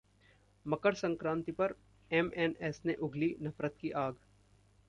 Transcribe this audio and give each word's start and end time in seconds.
मकर 0.65 0.93
संक्राति 0.93 1.51
पर 1.51 1.75
एमएनएस 2.11 2.81
ने 2.85 2.93
उगली 3.01 3.35
नफरत 3.41 3.75
की 3.81 3.91
आग 3.99 4.15